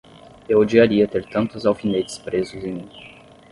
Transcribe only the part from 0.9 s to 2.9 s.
ter tantos alfinetes presos em mim!